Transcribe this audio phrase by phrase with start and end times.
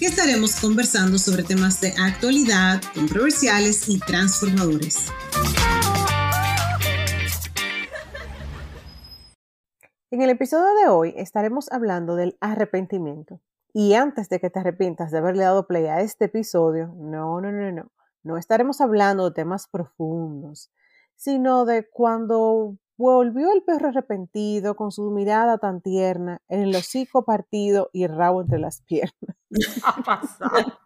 [0.00, 5.12] que estaremos conversando sobre temas de actualidad, controversiales y transformadores.
[10.10, 13.42] En el episodio de hoy estaremos hablando del arrepentimiento.
[13.74, 17.52] Y antes de que te arrepientas de haberle dado play a este episodio, no, no,
[17.52, 20.72] no, no, no estaremos hablando de temas profundos,
[21.14, 27.90] sino de cuando volvió el perro arrepentido con su mirada tan tierna, el hocico partido
[27.92, 29.14] y el rabo entre las piernas.
[29.84, 30.78] Ha pasado.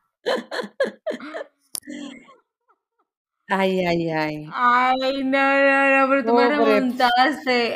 [3.49, 4.47] Ay, ay, ay.
[4.53, 7.75] Ay, no, no, no, pero tú me remontaste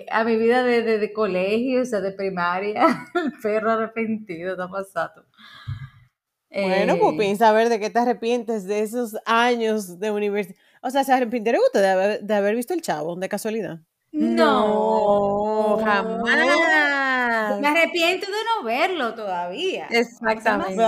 [0.00, 2.86] eh, a mi vida de, de, de colegio, o sea, de primaria.
[3.14, 5.26] El perro arrepentido, está pasado.
[6.54, 10.58] Bueno, Eh, pues piensa a ver de qué te arrepientes de esos años de universidad.
[10.82, 13.80] O sea, ¿se arrepintieron usted de haber, de haber visto el chavo, de casualidad?
[14.10, 17.60] No, jamás.
[17.60, 19.86] Me arrepiento de no verlo todavía.
[19.90, 20.74] Exactamente.
[20.76, 20.86] No.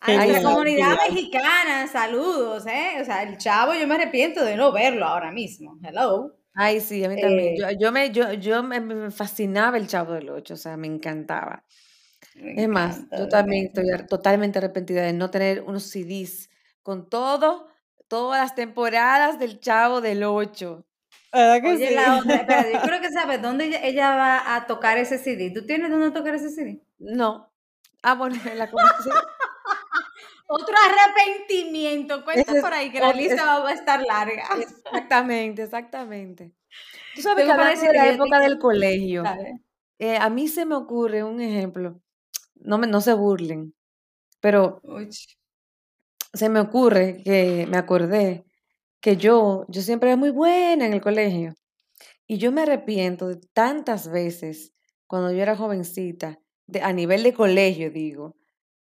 [0.00, 0.98] A nuestra comunidad genial.
[1.10, 2.98] mexicana, saludos, ¿eh?
[3.00, 5.78] O sea, el chavo, yo me arrepiento de no verlo ahora mismo.
[5.82, 6.36] Hello.
[6.54, 7.54] Ay, sí, a mí también.
[7.54, 10.76] Eh, Yo, yo me, yo, yo me, me fascinaba el Chavo del Ocho, o sea,
[10.76, 11.64] me encantaba.
[12.34, 16.48] Me Es más, yo también estoy totalmente arrepentida de no tener unos CDs
[16.82, 17.69] con todo,
[18.10, 20.84] todas las temporadas del Chavo del Ocho.
[21.32, 21.94] ¿Verdad que Oye, sí?
[21.94, 25.50] la otra, espérate, yo creo que sabes dónde ella, ella va a tocar ese CD.
[25.50, 26.82] ¿Tú tienes dónde tocar ese CD?
[26.98, 27.50] No.
[28.02, 29.14] Ah, bueno, en la conversación.
[30.46, 32.24] Otro arrepentimiento.
[32.24, 34.48] Cuenta es- por ahí que la es- lista va a estar larga.
[34.58, 36.52] Exactamente, exactamente.
[37.14, 39.22] Tú sabes Tengo que hablando de la época del colegio,
[39.98, 42.00] eh, a mí se me ocurre un ejemplo,
[42.56, 43.74] no, me, no se burlen,
[44.40, 45.08] pero Uy,
[46.32, 48.44] se me ocurre que me acordé
[49.00, 51.54] que yo, yo siempre era muy buena en el colegio
[52.26, 54.72] y yo me arrepiento de tantas veces
[55.06, 58.36] cuando yo era jovencita, de, a nivel de colegio digo,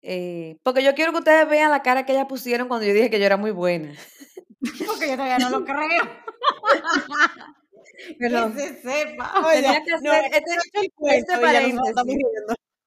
[0.02, 3.08] eh, porque yo quiero que ustedes vean la cara que ellas pusieron cuando yo dije
[3.10, 3.92] que yo era muy buena.
[4.86, 5.76] Porque yo todavía no lo creo.
[8.18, 9.32] Que se sepa.
[9.46, 11.94] Oye, Tenía que hacer este- este paréntesis.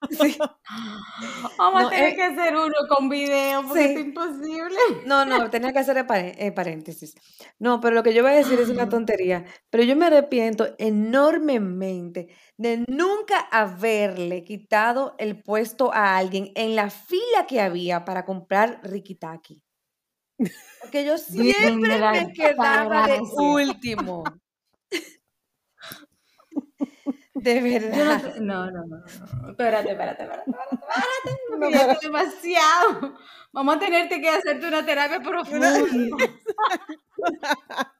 [0.09, 0.37] Sí.
[1.57, 3.93] Vamos No, a tener eh, que hacer uno con video porque sí.
[3.93, 4.77] es imposible.
[5.05, 7.15] No, no, tenía que hacer eh, paréntesis.
[7.59, 9.45] No, pero lo que yo voy a decir es una tontería.
[9.69, 12.27] Pero yo me arrepiento enormemente
[12.57, 18.79] de nunca haberle quitado el puesto a alguien en la fila que había para comprar
[18.83, 19.61] Rikitaki.
[20.81, 24.23] Porque yo siempre me quedaba de último.
[27.35, 28.35] De verdad.
[28.39, 29.49] no, no, no, no.
[29.51, 33.17] Espérate, espérate, espérate, espérate, espérate, demasiado.
[33.51, 35.73] Vamos a tenerte que hacerte una terapia profunda.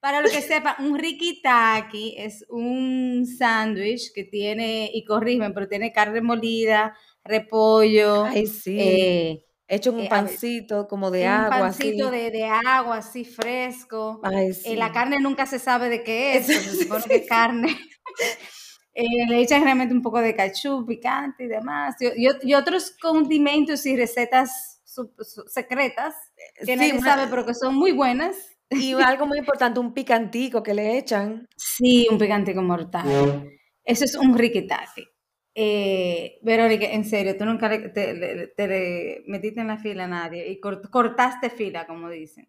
[0.00, 5.92] Para lo que sepa, un rikitaki es un sándwich que tiene, y corrígeme, pero tiene
[5.92, 8.76] carne molida, repollo, Ay, sí.
[8.80, 11.82] eh, Hecho en un eh, pancito como de un agua, así.
[11.84, 14.20] pancito de, de agua así fresco.
[14.24, 14.92] Ay, Eh, la sí.
[14.92, 17.22] carne nunca se sabe de qué es, Sí, se supone sí, que sí.
[17.22, 17.78] es carne.
[18.94, 21.96] Eh, le echan realmente un poco de cachú, picante y demás.
[22.00, 26.14] Y, y ot- y otros condimentos y recetas su- su- secretas
[26.58, 28.36] que Sí, nadie una- sabe, pero que son muy buenas.
[28.70, 31.48] Y algo muy importante, un picantico que le echan.
[31.56, 33.50] Sí, un picante mortal.
[33.84, 35.06] Eso es un riquitaki.
[35.54, 40.04] Eh, Verónica, en serio, tú nunca le- te, le- te le metiste en la fila
[40.04, 42.48] a nadie y cort- cortaste fila, como dicen.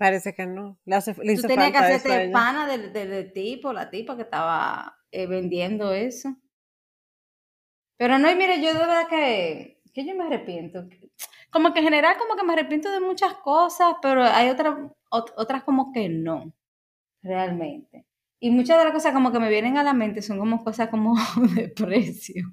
[0.00, 0.78] Parece que no.
[0.86, 3.72] Le, hace, le Tú hizo tenías que falta a hacerte pana del, del- del tipo,
[3.72, 6.34] la tipa que estaba eh, vendiendo eso.
[7.98, 10.88] Pero no, y mire, yo de verdad que, que yo me arrepiento.
[11.50, 14.74] Como que en general, como que me arrepiento de muchas cosas, pero hay otras,
[15.10, 16.52] ot- otras como que no,
[17.22, 18.06] realmente.
[18.40, 20.88] Y muchas de las cosas como que me vienen a la mente son como cosas
[20.90, 21.14] como
[21.56, 22.44] de precio.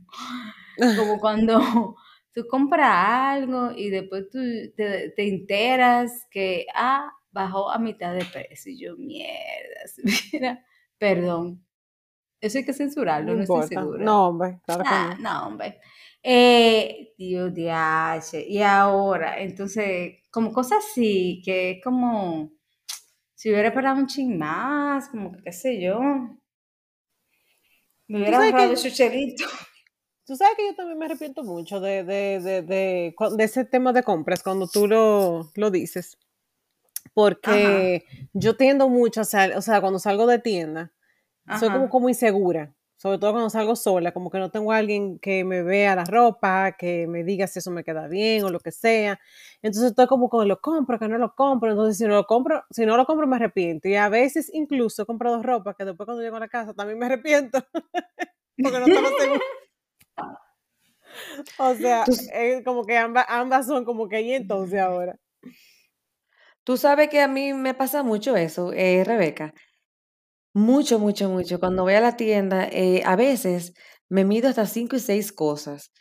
[0.97, 1.95] Como cuando
[2.33, 4.39] tú compras algo y después tú
[4.75, 8.71] te, te enteras que, ah, bajó a mitad de precio.
[8.71, 9.81] Y yo, mierda,
[10.33, 10.65] mira,
[10.97, 11.63] perdón.
[12.39, 14.03] Eso hay que censurarlo, no, estoy segura.
[14.03, 15.29] No, hombre, claro que no.
[15.29, 15.79] no, hombre.
[16.21, 17.71] Eh, Dios de
[18.47, 22.51] Y ahora, entonces, como cosas así, que es como,
[23.33, 25.99] si hubiera esperado un ching más, como que qué sé yo.
[28.07, 29.45] Me hubiera ahorrado el chucherito.
[30.25, 33.93] Tú sabes que yo también me arrepiento mucho de, de, de, de, de ese tema
[33.93, 36.17] de compras cuando tú lo, lo dices.
[37.17, 40.91] Porque yo tiendo mucho a sal, o sea, cuando salgo de tienda,
[41.57, 42.75] soy como, insegura.
[42.95, 46.05] Sobre todo cuando salgo sola, como que no tengo a alguien que me vea la
[46.05, 49.19] ropa, que me diga si eso me queda bien o lo que sea.
[49.63, 51.71] Entonces estoy como con lo compro, que no lo compro.
[51.71, 53.87] Entonces si no lo compro, si no lo compro me arrepiento.
[53.87, 56.99] Y a veces incluso he comprado ropa que después cuando llego a la casa también
[56.99, 57.65] me arrepiento.
[58.63, 59.41] porque no estaba segura.
[61.57, 65.19] O sea, es como que ambas, ambas son como que y entonces ahora.
[66.67, 69.53] Tú sabes que a mí me pasa mucho eso, eh, Rebeca.
[70.53, 71.59] Mucho, mucho, mucho.
[71.59, 73.73] Cuando voy a la tienda, eh, a veces
[74.09, 75.91] me mido hasta cinco y seis cosas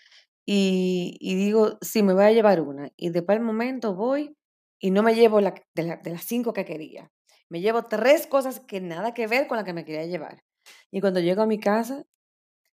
[0.46, 2.90] y, digo, sí, me voy a llevar una.
[2.96, 4.36] Y después al momento voy
[4.80, 7.10] y no me llevo la, de, la- de las cinco que quería.
[7.50, 10.42] Me llevo tres cosas que nada que ver con la que me quería llevar.
[10.90, 12.04] Y cuando llego a mi casa,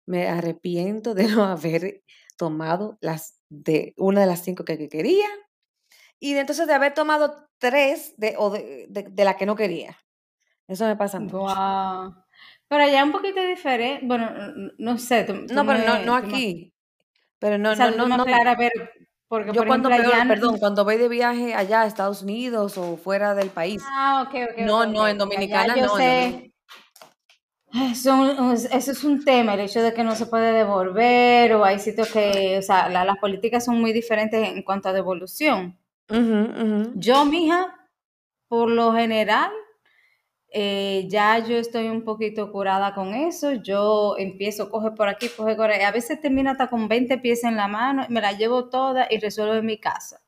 [0.07, 2.04] me arrepiento de no haber
[2.38, 5.28] tomado las de una de las cinco que quería
[6.19, 9.56] y de entonces de haber tomado tres de, o de, de, de la que no
[9.56, 9.98] quería.
[10.68, 11.38] Eso me pasa mucho.
[11.40, 12.14] Guau.
[12.68, 14.06] Pero ya un poquito diferente.
[14.06, 14.30] Bueno,
[14.78, 16.74] no sé, tú, tú No, pero no, me, no me- aquí.
[17.40, 18.25] Pero no, o sea, no, no, no.
[18.25, 18.90] pero
[19.28, 20.28] porque Yo por cuando ejemplo allá.
[20.28, 23.81] perdón, cuando voy de viaje allá a Estados Unidos o fuera del país.
[23.86, 25.96] Ah, ok, ok, No, no, en allá Dominicana yo no.
[25.98, 26.54] Sé.
[27.96, 31.80] Son, eso es un tema, el hecho de que no se puede devolver, o hay
[31.80, 35.78] sitios que, o sea, la- las políticas son muy diferentes en cuanto a devolución.
[36.09, 36.92] Ujú, ujú.
[36.95, 37.74] Yo, mija,
[38.50, 39.51] por lo general,
[40.50, 43.54] eh, ya yo estoy un poquito curada con eso.
[43.54, 45.81] Yo empiezo, coge por aquí, coge por ahí.
[45.83, 49.19] A veces termino hasta con 20 piezas en la mano, me la llevo toda y
[49.19, 50.21] resuelvo en mi casa.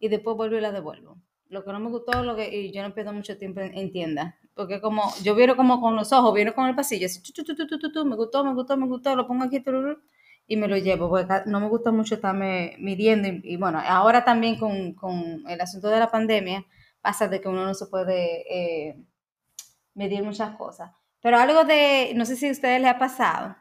[0.00, 1.18] Y después vuelvo y la devuelvo.
[1.48, 3.92] Lo que no me gustó, lo que, y yo no pierdo mucho tiempo en, en
[3.92, 4.38] tienda.
[4.54, 7.44] Porque como, yo viro como con los ojos, viro con el pasillo, así, tu, tu,
[7.44, 9.98] tu, tu, tu, tu, tu, me gustó, me gustó, me gustó, lo pongo aquí, tururú,
[10.46, 13.28] y me lo llevo, porque no me gusta mucho estarme midiendo.
[13.28, 16.64] Y, bueno, ahora también con, con el asunto de la pandemia,
[17.00, 18.96] pasa de que uno no se puede eh,
[19.94, 20.92] medir muchas cosas.
[21.20, 23.56] Pero algo de, no sé si a ustedes les ha pasado,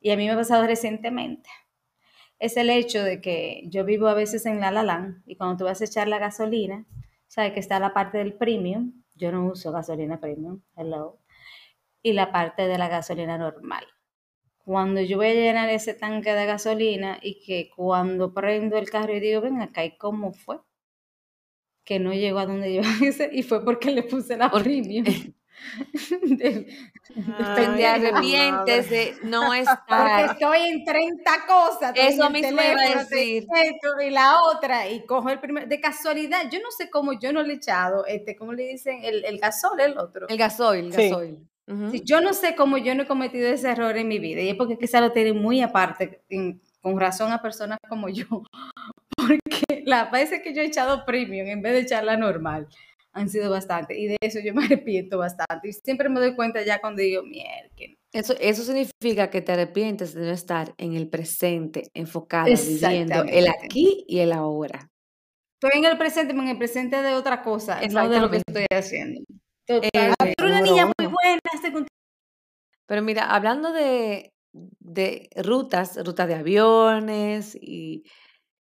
[0.00, 1.48] y a mí me ha pasado recientemente,
[2.38, 5.56] es el hecho de que yo vivo a veces en La La Land, y cuando
[5.56, 6.86] tú vas a echar la gasolina,
[7.26, 11.18] sabes que está la parte del premium, yo no uso gasolina premium, hello,
[12.02, 13.86] y la parte de la gasolina normal.
[14.64, 19.14] Cuando yo voy a llenar ese tanque de gasolina y que cuando prendo el carro
[19.14, 20.58] y digo, ven acá, ¿y cómo fue?
[21.84, 25.04] Que no llegó a donde yo hice y fue porque le puse la Porque- premium.
[26.22, 26.66] De-
[27.14, 29.14] Te Ay, arrepientes madre.
[29.14, 30.30] de no porque estar.
[30.32, 31.92] estoy en 30 cosas.
[31.94, 33.46] Eso mismo iba a decir.
[34.04, 35.68] y la otra, y cojo el primer.
[35.68, 39.04] De casualidad, yo no sé cómo yo no le he echado, este, ¿cómo le dicen?
[39.04, 40.26] El, el gasol, el otro.
[40.28, 41.08] El gasoil, el Sí.
[41.08, 41.38] gasoil.
[42.04, 44.56] Yo no sé cómo yo no he cometido ese error en mi vida, y es
[44.56, 48.26] porque quizá lo tienen muy aparte, en- con razón a personas como yo,
[49.16, 52.66] porque las veces que yo he echado premium en vez de echarla normal
[53.12, 56.62] han sido bastante, y de eso yo me arrepiento bastante, y siempre me doy cuenta
[56.62, 57.70] ya cuando digo, mierda,
[58.12, 63.48] Eso, eso significa que te arrepientes de no estar en el presente, enfocada, viviendo el
[63.48, 64.90] aquí y el ahora.
[65.60, 68.36] Estoy en el presente, pero en el presente de otra cosa, no de lo que
[68.46, 69.22] estoy haciendo.
[69.66, 69.90] Total.
[69.94, 71.10] Eh, pero una número niña muy uno.
[71.22, 71.86] buena, este con-
[72.86, 78.04] Pero mira, hablando de, de rutas, rutas de aviones y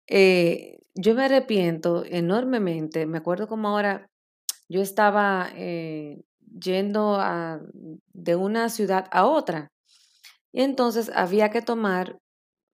[0.08, 3.06] eh, yo me arrepiento enormemente.
[3.06, 4.06] Me acuerdo como ahora
[4.68, 6.22] yo estaba eh,
[6.60, 7.60] yendo a-
[8.12, 9.68] de una ciudad a otra
[10.52, 12.18] y entonces había que tomar,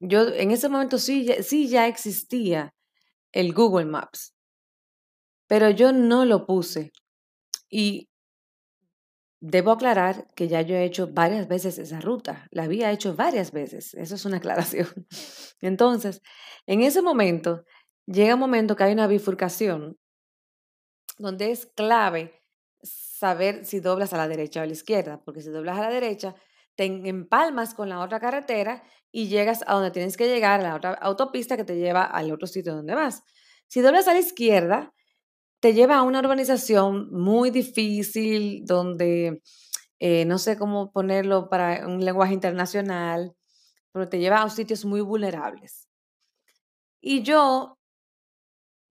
[0.01, 2.71] yo en ese momento sí, ya- sí ya existía
[3.33, 4.35] el Google Maps,
[5.49, 6.93] pero yo no lo puse
[7.69, 8.09] y
[9.41, 13.53] Debo aclarar que ya yo he hecho varias veces esa ruta, la había hecho varias
[13.53, 14.89] veces, eso es una aclaración.
[15.61, 16.23] Entonces,
[16.67, 17.65] en ese momento,
[18.07, 19.97] llega un momento que hay una bifurcación
[21.19, 22.43] donde es clave
[22.83, 25.91] saber si doblas a la derecha o a la izquierda, porque si doblas a la
[25.91, 26.35] derecha,
[26.75, 28.83] te empalmas con la otra carretera
[29.13, 32.33] y llegas a donde tienes que llegar, a la otra autopista que te lleva al
[32.33, 33.23] otro sitio donde vas.
[33.69, 34.93] Si doblas a la izquierda,
[35.61, 39.43] te lleva a una urbanización muy difícil, donde
[39.99, 43.35] eh, no sé cómo ponerlo para un lenguaje internacional,
[43.93, 45.89] pero te lleva a sitios muy vulnerables.
[47.01, 47.79] Y yo,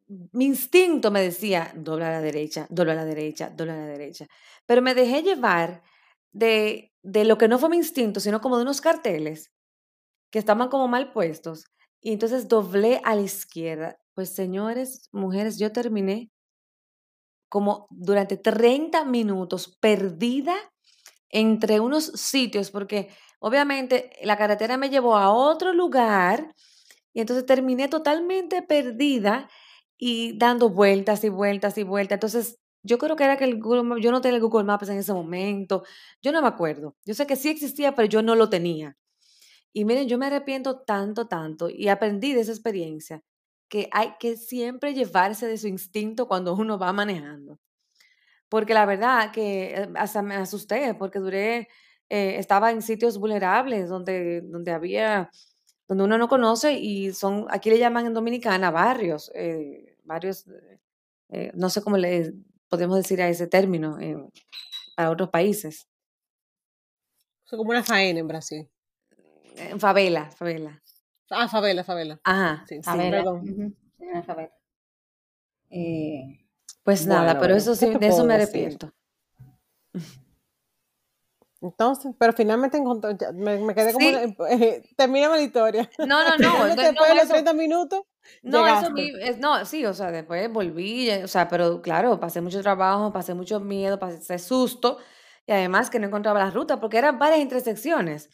[0.08, 3.86] mi instinto me decía, dobla a la derecha, dobla a la derecha, dobla a la
[3.86, 4.28] derecha.
[4.66, 5.84] Pero me dejé llevar
[6.32, 9.52] de, de lo que no fue mi instinto, sino como de unos carteles
[10.32, 11.66] que estaban como mal puestos.
[12.02, 14.00] Y entonces doblé a la izquierda.
[14.14, 16.32] Pues señores, mujeres, yo terminé
[17.50, 20.56] como durante 30 minutos perdida
[21.30, 26.54] entre unos sitios, porque Obviamente, la carretera me llevó a otro lugar
[27.13, 29.50] y entonces terminé totalmente perdida
[29.98, 32.16] y dando vueltas y vueltas y vueltas.
[32.18, 35.13] Entonces, yo creo que era que el Google, yo no tenía Google Maps en ese
[35.13, 35.84] momento.
[36.22, 36.96] Yo no me acuerdo.
[37.06, 38.98] Yo sé que sí existía, pero yo no lo tenía.
[39.74, 43.24] Y miren, yo me arrepiento tanto, tanto y aprendí de esa experiencia
[43.70, 47.60] que hay que siempre llevarse de su instinto cuando uno va manejando.
[48.50, 51.68] Porque la verdad que eh, hasta me asusté porque duré,
[52.10, 55.30] eh, estaba en sitios vulnerables donde, donde había,
[55.88, 60.46] donde uno no conoce y son, aquí le llaman en Dominicana barrios, eh, barrios,
[61.54, 62.34] no sé cómo le
[62.70, 63.98] podemos decir a ese término
[64.96, 65.90] para otros países.
[67.44, 68.70] Son como una faena en Brasil.
[69.78, 70.82] Favela, favela.
[71.29, 72.19] Ah, favela, favela.
[72.24, 73.17] Ajá, Sí, sí, Favela.
[73.17, 73.75] perdón.
[75.69, 76.39] Eh,
[76.84, 78.93] Pues nada, pero bueno, eso ¿qué sí, de eso me arrepiento.
[81.60, 84.15] Entonces, pero finalmente encontré, ya, me, me quedé como, Sí.
[84.51, 85.89] eh, termíname la historia.
[85.98, 88.01] No, no, no, después no, de los eso- 30 minutos,
[88.43, 89.29] No, eso llegaste.
[89.29, 93.34] es- no, sí, o sea, después volví, o sea, pero claro, pasé mucho trabajo, pasé
[93.34, 95.00] mucho miedo, pasé susto
[95.48, 98.29] y además que no encontraba la ruta porque eran varias intersecciones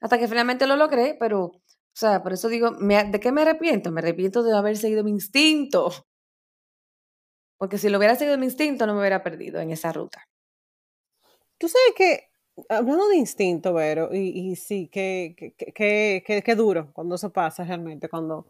[0.00, 1.52] hasta que finalmente lo logré, pero,
[1.94, 3.92] o sea, por eso digo, ¿de qué me arrepiento?
[3.92, 5.92] Me arrepiento de haber seguido mi instinto,
[7.56, 10.26] porque si lo hubiera seguido mi instinto no me hubiera perdido en esa ruta.
[11.56, 12.30] Tú sabes que,
[12.68, 15.54] hablando de instinto, Vero, y, sí, que, que,
[16.24, 18.48] que, que, duro cuando eso pasa realmente, cuando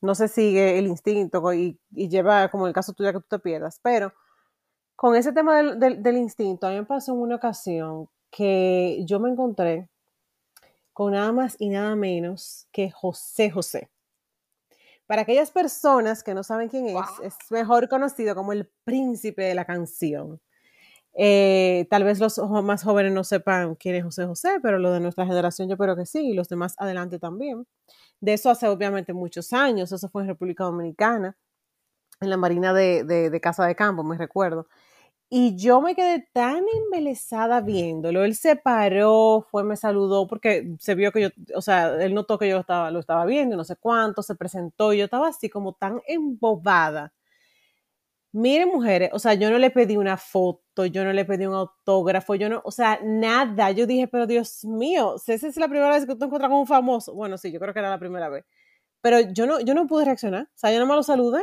[0.00, 3.38] no se sigue el instinto y, y lleva, como el caso tuyo, que tú te
[3.40, 3.78] pierdas.
[3.82, 4.14] Pero
[4.96, 9.04] con ese tema del, del, del instinto, a mí me pasó en una ocasión que
[9.06, 9.90] yo me encontré
[10.96, 13.90] con nada más y nada menos que José José.
[15.06, 17.04] Para aquellas personas que no saben quién es, Wow.
[17.22, 20.40] es mejor conocido como el príncipe de la canción.
[21.12, 25.00] Eh, tal vez los más jóvenes no sepan quién es José José, pero los de
[25.00, 27.66] nuestra generación yo creo que sí, y los demás adelante también.
[28.20, 31.36] De eso hace obviamente muchos años, eso fue en República Dominicana,
[32.20, 34.66] en la Marina de, de- de Casa de Campo, me recuerdo.
[35.28, 38.24] Y yo me quedé tan embelesada viéndolo.
[38.24, 42.38] Él se paró, fue, me saludó, porque se vio que yo, o sea, él notó
[42.38, 45.48] que yo estaba, lo estaba viendo, no sé cuánto, se presentó, y yo estaba así
[45.50, 47.12] como tan embobada.
[48.32, 51.54] Miren, mujeres, o sea, yo no le pedí una foto, yo no le pedí un
[51.54, 53.70] autógrafo, yo no, o sea, nada.
[53.70, 56.50] Yo dije, pero Dios mío, si esa es la primera vez que tú te encuentras
[56.50, 57.14] con un famoso.
[57.14, 58.44] Bueno, sí, yo creo que era la primera vez.
[59.00, 60.44] Pero yo no, yo no pude reaccionar.
[60.44, 61.42] O sea, yo no me lo saludé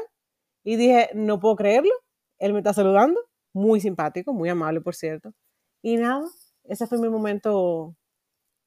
[0.64, 1.94] y dije, no puedo creerlo.
[2.40, 3.20] Él me está saludando.
[3.54, 5.34] Muy simpático, muy amable, por cierto.
[5.82, 6.24] Y nada,
[6.66, 7.96] ese fue mi momento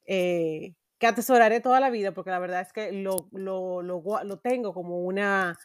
[0.05, 4.73] eh, que atesoraré toda la vida, porque la verdad es que lo, lo, lo, tengo
[4.73, 5.57] como una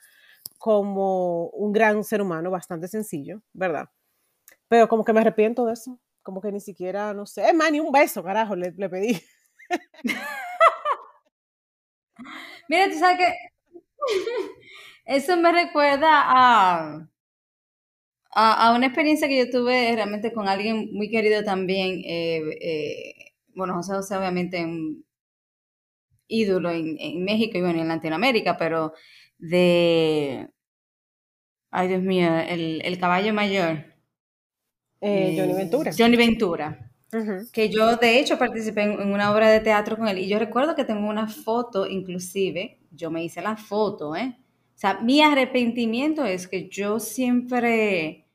[0.58, 3.88] como un gran ser humano, bastante sencillo, ¿verdad?
[4.68, 7.70] Pero como que me arrepiento de eso, como que ni siquiera, no sé, es más,
[7.72, 9.20] ni un beso, carajo, le, le pedí.
[12.68, 13.34] Mira, tú sabes que
[15.06, 17.08] eso me recuerda a,
[18.34, 22.00] a, a una experiencia que yo tuve realmente con alguien muy querido también.
[22.04, 23.14] eh, eh,
[23.54, 25.04] bueno, José José obviamente un
[26.28, 28.92] ídolo en, en México y bueno, en Latinoamérica, pero
[29.38, 30.48] de,
[31.72, 33.84] ay Dios mío, el, el caballo mayor.
[35.00, 35.92] Eh, Johnny eh, Ventura.
[35.96, 36.88] Johnny Ventura
[37.52, 40.38] que yo de hecho participé en, en una obra de teatro con él y yo
[40.38, 44.38] recuerdo que tengo una foto, inclusive, yo me hice la foto, ¿eh?
[44.82, 48.26] Sea, mi arrepentimiento es que yo siempre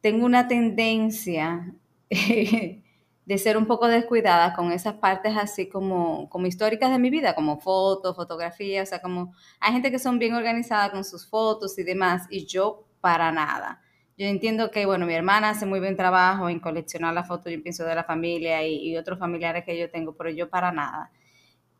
[0.00, 1.74] tengo una tendencia
[2.10, 7.34] de ser un poco descuidada con esas partes así como, como históricas de mi vida,
[7.34, 11.78] como fotos, fotografías, o sea, como hay gente que son bien organizadas con sus fotos
[11.78, 13.82] y demás, y yo para nada.
[14.16, 17.62] Yo entiendo que, bueno, mi hermana hace muy buen trabajo en coleccionar las fotos, yo
[17.62, 21.10] pienso, de la familia y, y otros familiares que yo tengo, pero yo para nada.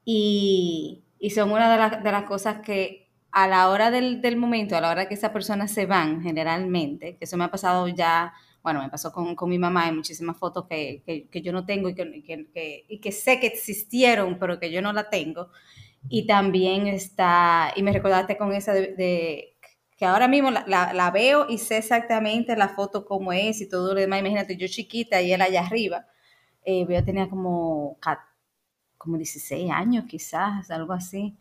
[0.05, 4.37] Y, y son una de, las- de las cosas que a la hora del, del
[4.37, 7.89] momento, a la hora que esas personas se van, generalmente, que eso me ha pasado
[7.89, 8.33] ya,
[8.63, 11.89] bueno, me pasó con, con mi mamá, hay muchísimas fotos que, que, yo no tengo
[11.89, 12.49] y que,
[13.01, 15.51] que, sé que existieron, pero que yo no la tengo.
[16.09, 19.57] Y también está, y me recordaste con esa de,
[19.97, 23.95] que ahora mismo la, la- veo y sé exactamente la foto cómo es y todo
[23.95, 24.21] lo demás.
[24.21, 26.07] Imagínate, yo chiquita y él allá arriba.
[26.65, 27.99] Eh, yo tenía como,
[28.99, 31.37] como 16 años quizás, algo así.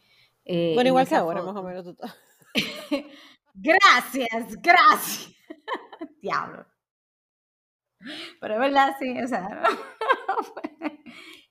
[0.50, 1.44] Eh, Bueno, en igual que ahora, foto.
[1.44, 1.86] más o menos.
[1.86, 1.98] tú-
[3.54, 5.34] Gracias, gracias.
[6.22, 6.66] Diablo.
[8.40, 9.48] Pero es verdad, sí, o sea,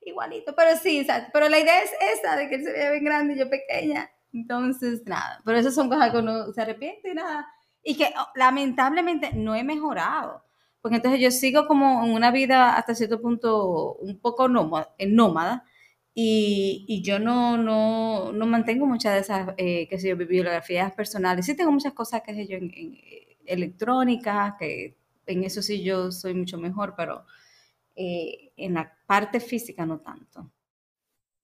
[0.03, 0.55] igualito.
[0.57, 3.05] Pero sí, o sea, pero la idea es esa, de que él se veía bien
[3.05, 4.11] grande y yo pequeña.
[4.33, 7.47] Entonces, nada, pero esas son cosas que uno se arrepiente y nada.
[7.83, 10.45] Y que oh, lamentablemente no he mejorado.
[10.81, 15.65] Porque entonces yo sigo como en una vida hasta cierto punto un poco nómada, nómada
[16.21, 20.93] Y, y yo no, no, no mantengo muchas de esas, eh, qué sé yo, bibliografías
[20.93, 21.47] personales.
[21.47, 24.97] Sí tengo muchas cosas, qué sé yo, en, en, eh, electrónicas, que
[25.27, 27.25] en eso sí yo soy mucho mejor, pero
[27.95, 30.51] eh, en la parte física no tanto.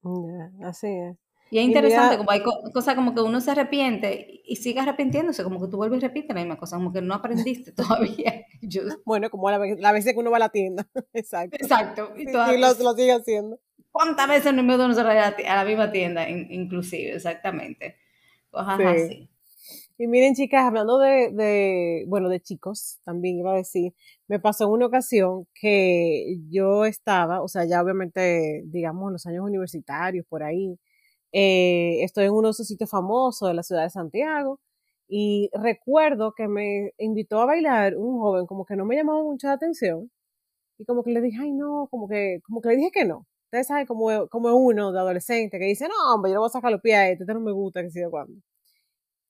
[0.02, 1.16] Ya, así es.
[1.50, 4.80] Y es Y interesante, como hay co- cosas como que uno se arrepiente y sigue
[4.80, 8.44] arrepintiéndose, como que tú vuelves y repites la misma cosa, como que no aprendiste todavía.
[8.60, 10.86] Yo, bueno, como la, la vez que uno va a la tienda.
[11.12, 11.56] Exacto.
[11.60, 12.12] exacto.
[12.16, 13.60] Y lo, las- lo sigue haciendo.
[13.94, 17.14] ¿Cuántas veces no hemos ido nosotros a la, ti- a la misma tienda, in- inclusive?
[17.14, 17.94] Exactamente.
[18.50, 18.84] Cosas Sí.
[18.84, 19.30] así.
[19.98, 23.94] Y miren, chicas, hablando de, de, bueno, de chicos, también iba a decir,
[24.26, 29.26] me pasó en una ocasión que yo estaba, o sea, ya obviamente, digamos, en los
[29.26, 30.76] años universitarios, por ahí,
[31.32, 34.60] eh, estoy en uno de esos sitios famosos de la ciudad de Santiago,
[35.08, 39.46] y recuerdo que me invitó a bailar un joven, como que no me llamaba mucho
[39.48, 40.10] la atención,
[40.78, 43.26] y como que le dije, ay, no, como que, como que le dije que no.
[43.46, 46.50] Ustedes saben como, como uno de adolescente que dice, no, hombre, yo le voy a
[46.50, 48.40] sacar los pies a este, este no me gusta, que sé yo cuándo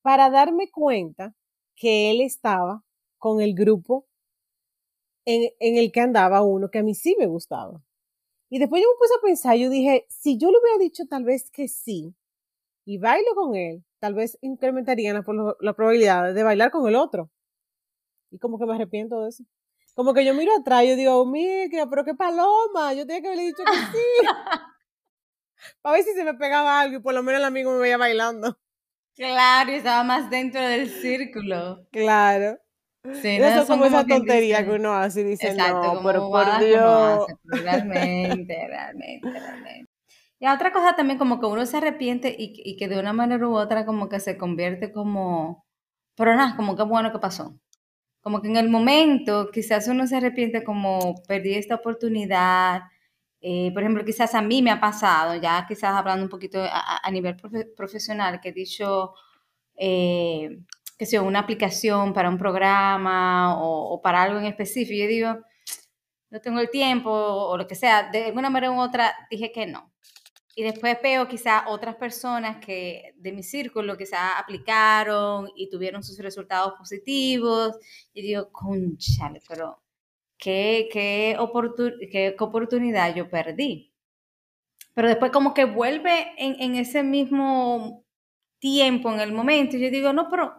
[0.03, 1.35] para darme cuenta
[1.75, 2.83] que él estaba
[3.19, 4.07] con el grupo
[5.25, 7.83] en, en el que andaba uno que a mí sí me gustaba.
[8.51, 11.25] Y después yo me puse a pensar, yo dije, si yo le hubiera dicho tal
[11.25, 12.15] vez que sí
[12.87, 16.97] y bailo con él, tal vez incrementarían la, pro- la probabilidad de bailar con el
[16.97, 17.31] otro.
[18.31, 19.45] Y como que me arrepiento de eso.
[19.95, 23.29] Como que yo miro atrás y yo digo, mira, pero qué paloma, yo tenía que
[23.29, 24.27] haberle dicho que sí.
[25.83, 27.97] Para ver si se me pegaba algo y por lo menos el amigo me veía
[27.97, 28.59] bailando.
[29.15, 31.87] Claro, y estaba más dentro del círculo.
[31.93, 32.59] Claro.
[33.23, 36.45] Sí, no, son como tonterías dice- que uno hace y dice, Exacto, no, pero por
[36.59, 37.23] Dios.
[37.23, 39.91] hace, pero realmente, realmente, realmente.
[40.41, 43.47] Y otra cosa también como que uno se arrepiente y, y que de una manera
[43.47, 45.65] u otra como que se convierte como,
[46.17, 47.59] pero nada, como que bueno que pasó.
[48.25, 52.83] Como que en el momento quizás uno se arrepiente como perdí esta oportunidad.
[53.43, 56.99] eh, por ejemplo, quizás a mí me ha pasado, ya quizás hablando un poquito a,
[57.07, 59.15] a- nivel profe- profesional, que he dicho,
[59.77, 60.59] eh,
[60.99, 65.01] que sea una aplicación para un programa o, o para algo en específico.
[65.05, 65.37] Yo digo,
[66.31, 69.67] no tengo el tiempo o lo que sea, de alguna manera u otra dije que
[69.67, 69.94] no.
[70.57, 76.19] Y después veo quizá otras personas que de mi círculo quizá aplicaron y tuvieron sus
[76.19, 77.77] resultados positivos.
[78.13, 79.83] Y digo, conchale, pero
[80.39, 83.93] qué, qué, oportu- qué oportunidad yo perdí.
[84.95, 88.05] Pero después como que vuelve en, en ese mismo
[88.61, 90.55] tiempo, en el momento, y yo digo, no, pero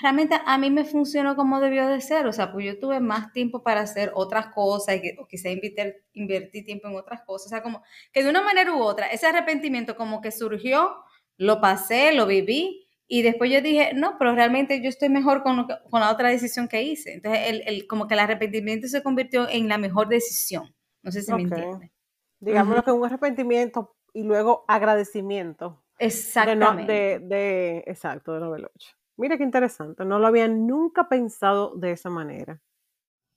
[0.00, 3.32] realmente a mí me funcionó como debió de ser, o sea, pues yo tuve más
[3.32, 7.46] tiempo para hacer otras cosas y que, o quizá invertir, invertir tiempo en otras cosas,
[7.46, 7.82] o sea, como
[8.12, 10.96] que de una manera u otra, ese arrepentimiento como que surgió,
[11.38, 15.56] lo pasé, lo viví, y después yo dije, no, pero realmente yo estoy mejor con,
[15.56, 17.12] lo que- con la otra decisión que hice.
[17.14, 20.74] Entonces, el, el- como que el arrepentimiento se convirtió en la mejor decisión.
[21.02, 21.52] No sé si me Ok.
[21.52, 21.92] entiende.
[22.40, 22.84] Digámoslo Ujú.
[22.84, 25.68] que un arrepentimiento y luego agradecimiento.
[26.00, 26.92] De no, Exactamente.
[26.92, 28.88] de, de, exacto, de no haberlo hecho.
[29.16, 32.60] Mira qué interesante, no lo había nunca pensado de esa manera.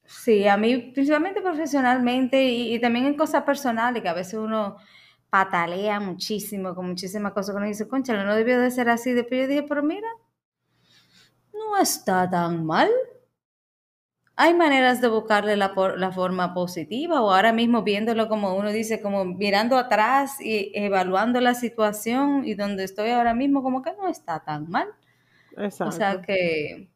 [0.05, 4.77] Sí, a mí principalmente profesionalmente y, también en cosas personales, que a veces uno
[5.29, 9.13] patalea muchísimo con muchísimas cosas que uno dice, concha, no debió de ser así.
[9.13, 10.07] Después yo dije, pero mira,
[11.53, 12.89] no está tan mal.
[14.35, 19.25] Hay maneras de buscarle la forma positiva o ahora mismo viéndolo como uno dice, como
[19.25, 24.39] mirando atrás y evaluando la situación y donde estoy ahora mismo, como que no está
[24.39, 24.87] tan mal.
[25.83, 26.21] O sea Exacto.
[26.21, 26.91] que,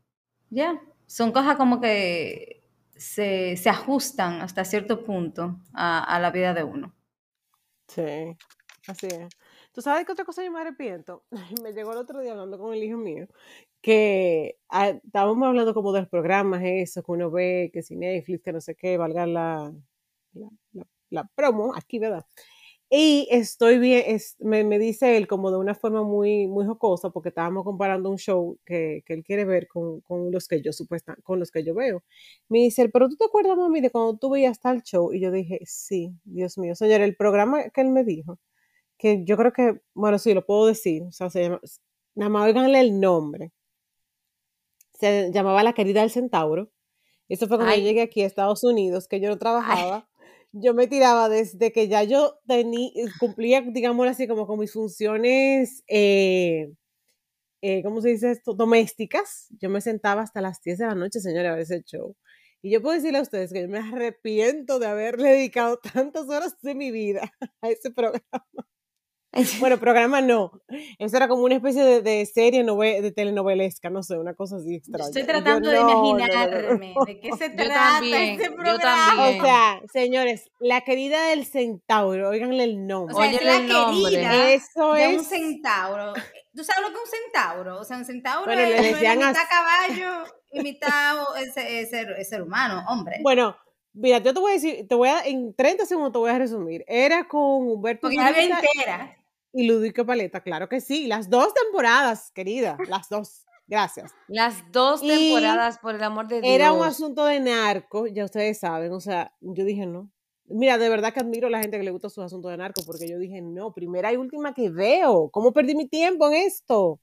[0.49, 2.63] ya, son cosas como que
[2.95, 6.95] se, se ajustan hasta cierto punto a, a la vida de uno.
[7.87, 8.37] Sí,
[8.87, 9.29] así es.
[9.71, 11.25] ¿Tú sabes qué otra cosa yo me arrepiento?
[11.63, 13.27] Me llegó el otro día hablando con el hijo mío,
[13.81, 18.43] que ah, estábamos hablando como de los programas, eso, que uno ve, que si Netflix,
[18.43, 19.73] que no sé qué, valga la,
[20.33, 22.25] la, la- la promo, aquí, ¿verdad?
[22.95, 27.09] Y estoy bien, es, me, me dice él como de una forma muy, muy jocosa,
[27.09, 30.71] porque estábamos comparando un show que, que él quiere ver con, con los que yo
[30.71, 32.03] supuesta, con los que yo veo.
[32.49, 35.11] Me dice, él, pero tú te acuerdas, mami, de cuando tú veías tal show?
[35.11, 38.37] Y yo dije, sí, Dios mío, señor, el programa que él me dijo,
[38.99, 41.61] que yo creo que, bueno, sí, lo puedo decir, o sea, se llama,
[42.13, 43.53] nada más oiganle el nombre.
[44.93, 46.69] Se llamaba La Querida del Centauro.
[47.27, 50.09] Eso fue cuando yo llegué aquí a Estados Unidos, que yo no ay, trabajaba.
[50.55, 55.83] Yo me tiraba desde que ya yo tenía, cumplía, digamos así, como con mis funciones,
[55.87, 56.71] eh,
[57.61, 58.53] eh, ¿cómo se dice esto?
[58.53, 59.47] Domésticas.
[59.61, 62.15] Yo me sentaba hasta las 10 de la noche, señora, a ese show.
[62.61, 66.55] Y yo puedo decirle a ustedes que yo me arrepiento de haberle dedicado tantas horas
[66.61, 68.23] de mi vida a ese programa.
[69.59, 70.51] Bueno, programa no.
[70.99, 74.57] Eso era como una especie de, de serie nove- de telenovelesca, no sé, una cosa
[74.57, 75.05] así extraña.
[75.07, 78.55] Estoy Yo tratando de no, no, no, no, imaginarme de qué se Yo trata yo
[78.55, 79.27] programa.
[79.29, 83.15] O sea, señores, la querida del centauro, oiganle el nombre.
[83.15, 84.11] O sea, es la el nombre.
[84.11, 85.27] querida Eso de un es.
[85.27, 86.13] centauro.
[86.55, 87.79] ¿Tú sabes lo que es un centauro?
[87.79, 92.29] O sea, un centauro Bueno, es, decían mitad caballo y mitad es, es ser, es
[92.29, 93.17] ser humano, hombre.
[93.23, 93.55] Bueno,
[93.93, 96.37] mira, yo te voy a decir, te voy a, en 30 segundos te voy a
[96.37, 96.83] resumir.
[96.87, 99.17] Era con Humberto Porque vi Zurita entera.
[99.53, 101.05] Y Ludico Paleta, claro que sí.
[101.07, 103.45] Las dos temporadas, querida, las dos.
[103.67, 104.11] Gracias.
[104.27, 106.53] Las dos Y temporadas, por el amor de Dios.
[106.53, 110.11] Era un asunto de narco, ya ustedes saben, o sea, yo dije no.
[110.45, 112.81] Mira, de verdad que admiro a la gente que le gusta sus asuntos de narco,
[112.85, 115.29] porque yo dije no, primera y última que veo.
[115.29, 116.99] ¿Cómo perdí mi tiempo en esto?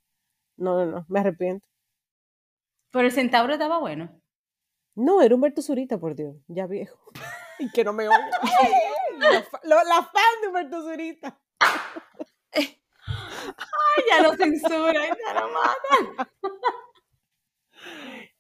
[0.57, 1.67] No, no, no, me arrepiento.
[2.91, 4.21] Pero el centauro estaba bueno.
[4.95, 6.99] No, era Humberto Zurita, por Dios, ya viejo.
[7.61, 8.31] Y que no me oiga.
[9.65, 11.39] la, la fan de Humberto Zurita.
[12.53, 14.95] Ay, ya lo censuran,
[15.27, 16.29] ya lo matan.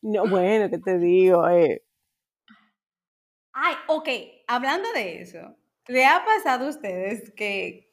[0.02, 1.46] No, bueno, ¿qué te digo?
[1.48, 1.82] Eh,
[3.52, 4.08] Ay, ok,
[4.46, 5.56] hablando de eso,
[5.88, 7.92] ¿le ha pasado a ustedes que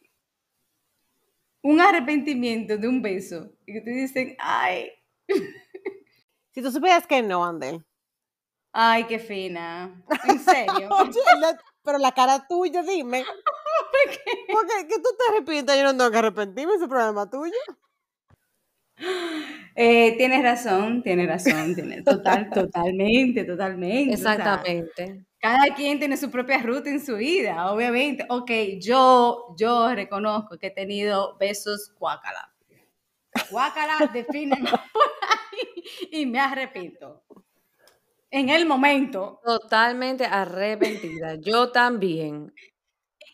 [1.63, 4.91] un arrepentimiento de un beso y que te dicen, ay,
[6.53, 7.83] si tú supieras que no, Andel.
[8.71, 10.89] ay, qué fina, en serio?
[10.91, 13.25] Oye, la- pero la cara tuya, dime.
[14.51, 17.53] Porque que tú te arrepientas, yo no tengo que arrepentirme, ese problema tuyo.
[19.79, 24.15] Eh, tienes razón, tienes razón, tienes total, totalmente, totalmente.
[24.15, 25.23] o sea, Exactamente.
[25.39, 28.25] cada quien tiene su propia ruta en su vida, obviamente.
[28.27, 28.49] Ok,
[28.81, 32.51] yo, yo reconozco que he tenido besos guácala.
[33.51, 37.23] Guácala, por ahí y me arrepiento.
[38.31, 41.35] En el momento, Totalmente arrepentida.
[41.35, 42.51] Yo también.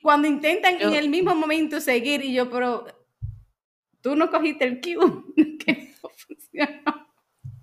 [0.03, 2.85] Cuando intentan en Yo- el mismo momento seguir y yo, pero
[4.01, 4.95] tú no cogiste el cue,
[5.65, 7.07] que no funcionó.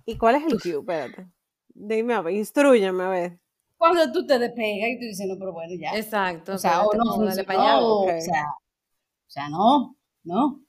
[0.06, 0.80] ¿Y cuál es el cue?
[0.80, 1.28] Espérate.
[1.68, 3.38] Dime, a ver, instruyame, a ver.
[3.76, 5.96] Cuando tú te despegas y tú dices, no, pero bueno, ya.
[5.96, 6.54] Exacto.
[6.54, 7.78] O sea, o no no, dale funcionó, allá.
[7.80, 8.18] o, ok.
[8.20, 10.62] sea, o sea, no, no.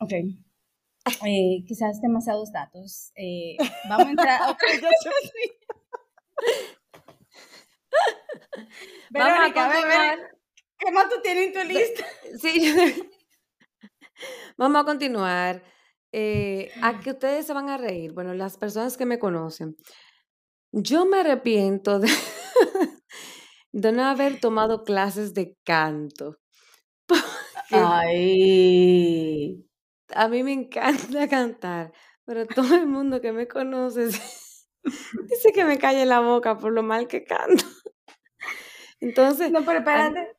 [0.00, 0.12] Ok.
[1.26, 3.12] Eh, quizás demasiados datos.
[3.14, 3.56] Eh,
[3.88, 4.40] vamos a entrar
[8.34, 8.68] a otra
[9.16, 10.18] Vamos a Verónica, continuar.
[10.78, 12.04] ¿qué más tú tienes en tu lista?
[12.40, 12.52] Sí.
[14.56, 15.62] Vamos a continuar.
[16.12, 18.12] Eh, a que ustedes se van a reír.
[18.12, 19.76] Bueno, las personas que me conocen.
[20.72, 22.08] Yo me arrepiento de,
[23.72, 26.38] de no haber tomado clases de canto.
[27.70, 29.64] Ay.
[30.14, 31.92] A mí me encanta cantar,
[32.24, 36.82] pero todo el mundo que me conoce dice que me calle la boca por lo
[36.82, 37.64] mal que canto.
[39.00, 40.32] Entonces, No, pero espérate.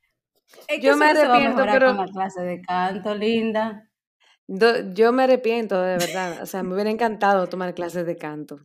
[0.68, 3.90] Es que Yo me arrepiento, pero- con la clase de canto, linda.
[4.48, 6.42] do- yo me arrepiento de verdad.
[6.42, 8.58] O sea, me hubiera encantado tomar clases de canto.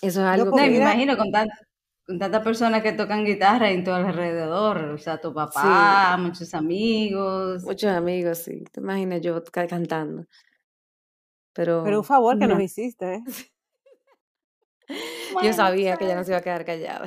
[0.00, 0.70] Eso es algo No, me que...
[0.70, 0.84] Mira.
[0.92, 1.48] imagino con, tan-
[2.06, 4.78] con tantas personas que tocan guitarra en todo alrededor.
[4.90, 7.62] O sea, tu papá, muchos amigos.
[7.62, 8.64] Muchos amigos, sí.
[8.72, 10.26] Te imaginas yo ca- cantando.
[11.52, 12.54] Pero, Pero un favor que No.
[12.54, 13.22] nos hiciste, ¿eh?
[15.42, 17.06] yo sabía que ella no se iba a quedar callada.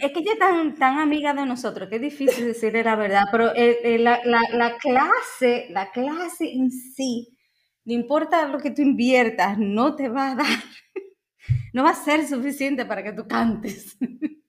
[0.00, 3.24] Es que ella es tan, tan amiga de nosotros que es difícil decirle la verdad,
[3.32, 7.36] pero el- el- la, la- la clase, la clase en sí,
[7.84, 10.46] no importa lo que tú inviertas, no te va a dar,
[11.72, 13.96] no va a ser suficiente para que tú cantes.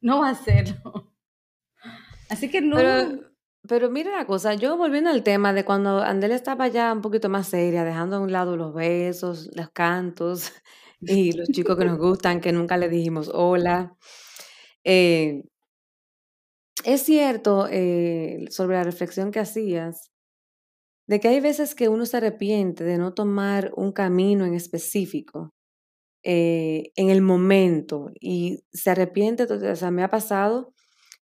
[0.00, 1.12] No va a serlo.
[2.30, 2.76] Así que no.
[2.76, 3.20] Pero,
[3.68, 7.28] pero mira la cosa, yo volviendo al tema de cuando Andela estaba ya un poquito
[7.28, 10.52] más seria, dejando a un lado los besos, los cantos
[11.00, 13.96] y los chicos que nos gustan, que nunca le dijimos hola.
[14.84, 15.42] Eh,
[16.84, 20.10] es cierto eh, sobre la reflexión que hacías,
[21.08, 25.50] de que hay veces que uno se arrepiente de no tomar un camino en específico
[26.24, 30.74] eh, en el momento y se arrepiente, o sea, me ha pasado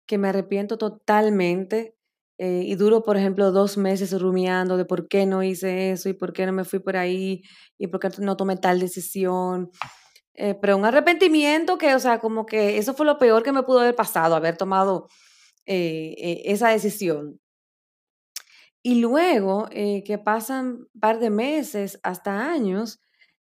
[0.07, 1.95] que me arrepiento totalmente
[2.39, 6.13] eh, y duro, por ejemplo, dos meses rumiando de por qué no hice eso y
[6.13, 7.41] por qué no me fui por ahí
[7.79, 9.71] y por qué no tomé tal decisión.
[10.37, 13.63] Eh, pero un arrepentimiento que, o sea, como que eso fue lo peor que me
[13.63, 15.07] pudo haber pasado, haber tomado
[15.65, 17.39] eh, eh, esa decisión.
[18.83, 23.01] Y luego que pasan par de meses hasta años,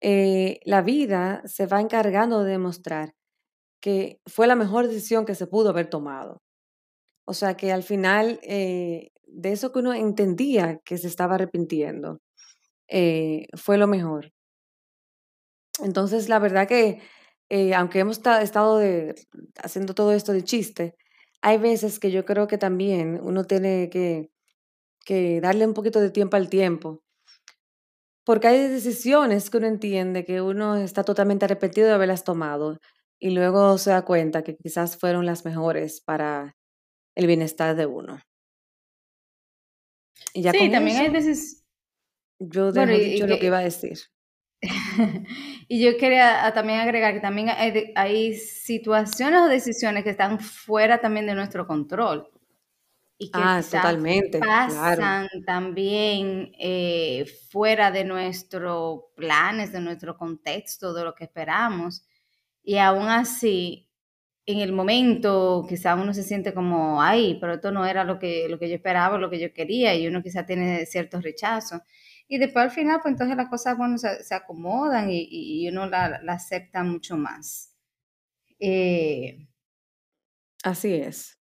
[0.01, 3.15] la vida se va encargando de demostrar
[3.81, 6.43] que fue la mejor decisión que se pudo haber tomado.
[7.27, 9.11] O sea que al final de
[9.43, 12.21] eso que uno entendía que se estaba arrepintiendo,
[13.57, 14.34] fue lo mejor.
[15.83, 17.01] Entonces, la verdad que,
[17.49, 19.15] eh, aunque hemos ta- estado de-
[19.63, 20.95] haciendo todo esto de chiste,
[21.43, 24.31] hay veces que yo creo que también uno tiene que,
[25.07, 27.03] que darle un poquito de tiempo al tiempo.
[28.25, 32.79] Porque hay decisiones que uno entiende que uno está totalmente arrepentido de haberlas tomado
[33.19, 36.57] y luego se da cuenta que quizás fueron las mejores para
[37.17, 38.21] el bienestar de uno.
[40.35, 41.65] Y ya Sí, con también hay veces,
[42.41, 43.99] yo bueno, dejo y, y dicho lo que que, iba a decir.
[45.69, 50.41] y yo quería ah, también agregar que también hay, hay situaciones o decisiones que están
[50.41, 52.29] fuera también de nuestro control
[53.19, 55.01] y que Ah, totalmente, claro.
[55.01, 62.05] pasan también eh, fuera de nuestros planes, de nuestro contexto, de lo que esperamos.
[62.63, 63.89] Y aún así,
[64.47, 68.49] en el momento, quizá uno se siente como, ay, pero esto no era lo que,
[68.49, 71.83] lo que yo esperaba, lo que yo quería, y uno quizá tiene cierto rechazo.
[72.29, 76.21] Y después al final, pues entonces las cosas, bueno, se, se acomodan y, uno la,
[76.23, 77.75] la acepta mucho más.
[78.59, 79.47] Eh,
[80.65, 81.39] Así es.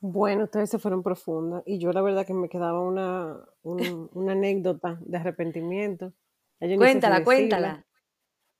[0.00, 4.32] Bueno, ustedes se fueron profundas y yo la verdad que me quedaba una, un- una
[4.32, 6.12] anécdota de arrepentimiento.
[6.58, 7.86] Sé si Cuéntala, decirla, cuéntala.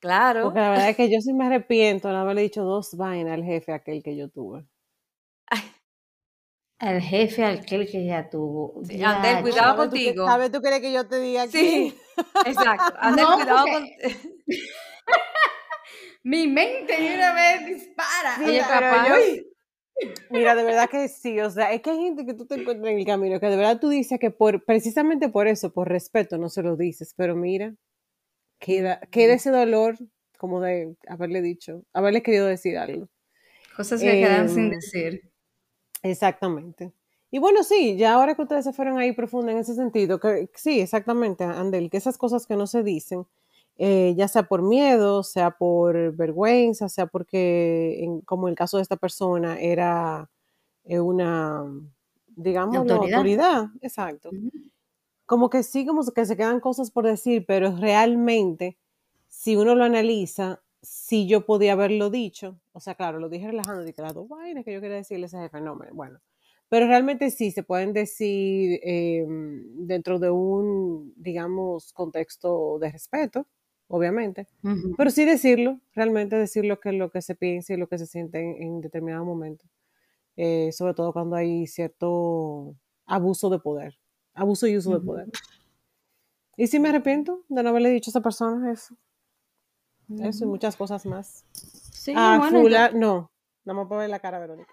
[0.00, 0.42] Claro.
[0.44, 3.44] porque la verdad es que yo sí me arrepiento de haberle dicho dos vainas al
[3.44, 4.66] jefe aquel que yo tuve.
[5.48, 5.61] Ay,
[6.78, 8.82] al jefe, aquel que ya tuvo.
[8.84, 10.26] sí, Andel, Ya, cuidado ¿Sabes tú, contigo.
[10.26, 11.96] ¿Sabes tú quieres que yo te diga Sí,
[12.44, 12.94] exacto.
[13.00, 14.16] Andel, No, cuidado porque con...
[16.24, 18.36] mi mente de una vez dispara.
[18.36, 19.08] Sí, Oye, capaz.
[19.08, 19.14] yo-
[20.28, 22.92] Mira, de verdad que sí, o sea, es que hay gente que tú te encuentras
[22.92, 26.36] en el camino, que de verdad tú dices que por, precisamente por eso, por respeto,
[26.36, 27.74] no se lo dices, pero mira,
[28.58, 29.96] queda, queda ese dolor
[30.36, 33.08] como de haberle dicho, haberle querido decir algo.
[33.74, 35.30] Cosas que quedan sin Em, decir.
[36.02, 36.92] Exactamente.
[37.30, 40.48] Y bueno, sí, ya ahora que ustedes se fueron ahí profundo en ese sentido, que
[40.54, 43.26] sí, exactamente, Andel, que esas cosas que no se dicen,
[43.78, 48.76] eh, ya sea por miedo, sea por vergüenza, sea porque, en- como en el caso
[48.78, 50.30] de esta persona, era
[50.85, 51.64] eh, una,
[52.37, 53.16] digamos, Autoridad.
[53.18, 54.30] autoridad, exacto.
[55.26, 58.76] Como que sí, como que se quedan cosas por decir, pero realmente,
[59.28, 62.59] si uno lo analiza, sí yo podía haberlo dicho.
[62.72, 65.27] O sea, claro, lo dije relajando, dije las dos vainas que yo quería decirle a
[65.27, 66.20] ese jefe, no, bueno.
[66.68, 73.46] Pero realmente sí, se pueden decir eh, dentro de un, digamos, contexto de respeto,
[73.88, 74.49] obviamente.
[74.96, 78.07] Pero sí decirlo, realmente decir lo que, lo que se piensa y lo que se
[78.07, 79.64] siente en, en determinado momento.
[80.37, 82.75] Eh, sobre todo cuando hay cierto
[83.07, 83.96] abuso de poder,
[84.35, 85.29] abuso y uso de poder.
[86.57, 88.96] Y sí me arrepiento de no haberle dicho a esa persona eso,
[90.23, 91.45] eso y muchas cosas más.
[91.53, 93.31] Sí, a bueno, fula, no,
[93.64, 94.73] nada más para ver la cara, Verónica.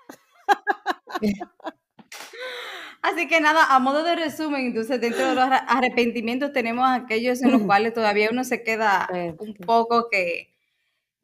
[3.02, 7.42] Así que nada, a modo de resumen, entonces dentro de los arre- arrepentimientos tenemos aquellos
[7.42, 10.54] en los cuales todavía uno se queda un poco que,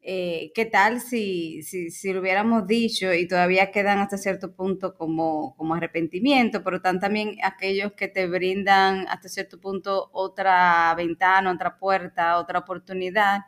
[0.02, 4.94] eh, ¿qué tal si, si, si lo hubiéramos dicho y todavía quedan hasta cierto punto
[4.94, 11.52] como, como arrepentimiento, pero están también aquellos que te brindan hasta cierto punto otra ventana,
[11.52, 13.40] otra puerta, otra oportunidad,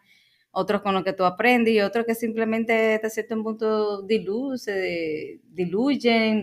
[0.52, 5.36] otros con los que tú aprendes y otros que simplemente hasta cierto punto diluyen,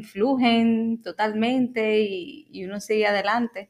[0.03, 3.69] fluyen totalmente y, y uno sigue adelante.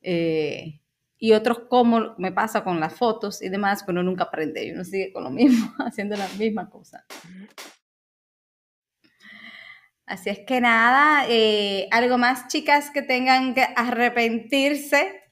[0.00, 0.80] Eh,
[1.18, 4.72] y otros como me pasa con las fotos y demás, que uno nunca aprende y
[4.72, 7.04] uno sigue con lo mismo, haciendo la misma cosa.
[10.06, 15.23] Así es que nada, eh, algo más chicas que tengan que arrepentirse.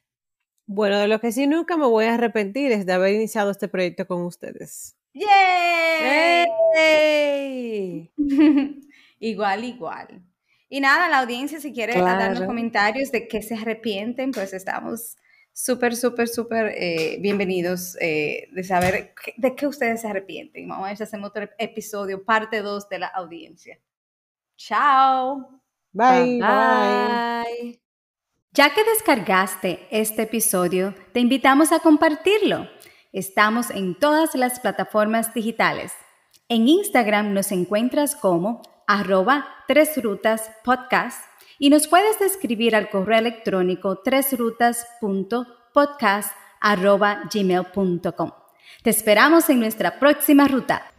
[0.66, 3.68] Bueno, de lo que sí nunca me voy a arrepentir es de haber iniciado este
[3.68, 4.96] proyecto con ustedes.
[5.12, 6.46] ¡Yay!
[6.76, 8.12] ¡Ey!
[9.18, 10.22] igual, igual.
[10.68, 12.46] Y nada, la audiencia, si quiere darnos Claro.
[12.46, 15.16] comentarios de qué se arrepienten, pues estamos
[15.52, 20.66] súper, súper, súper eh, bienvenidos eh, de saber qué- de qué ustedes se arrepienten.
[20.68, 23.78] Vamos a ver si hacemos otro episodio, parte 2 de la audiencia.
[24.56, 25.60] Chao.
[25.92, 27.18] Bye, bye.
[27.44, 27.81] Bye.
[28.54, 32.68] Ya que descargaste este episodio, te invitamos a compartirlo.
[33.10, 35.94] Estamos en todas las plataformas digitales.
[36.50, 41.24] En Instagram nos encuentras como arroba tres rutas podcast
[41.58, 48.32] y nos puedes escribir al correo electrónico tresrutas.podcast arroba gmail.com.
[48.82, 50.91] Te esperamos en nuestra próxima ruta.